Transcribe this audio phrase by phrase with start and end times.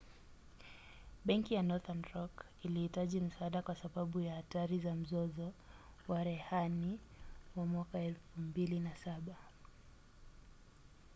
[1.25, 5.53] benki ya northern rock ilihitaji msaada kwa sababu ya hatari za mzozo
[6.07, 6.99] wa rehani
[7.55, 9.21] wa 2007